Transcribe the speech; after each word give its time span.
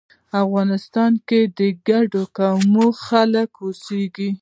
افغانستان 0.43 1.11
کې 1.27 1.41
د 1.57 1.59
ګڼو 1.87 2.23
قومونو 2.37 2.85
خلک 3.05 3.49
اوسیږی 3.63 4.29